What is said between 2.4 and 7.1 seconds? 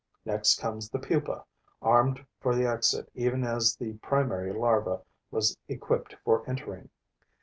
the exit even as the primary larva was equipped for entering.